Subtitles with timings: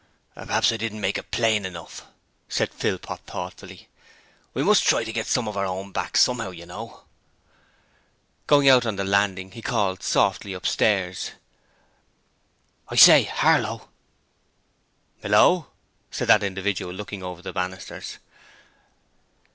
[0.35, 2.05] 'P'raps I didn't make it plain enough,'
[2.49, 3.87] said Philpot, thoughtfully.
[4.55, 7.03] 'We must try to get some of our own back somehow, you know.'
[8.47, 11.33] Going out on the landing he called softly upstairs.
[12.89, 13.89] 'I say, Harlow.'
[15.21, 15.67] 'Hallo,'
[16.09, 18.17] said that individual, looking over the banisters.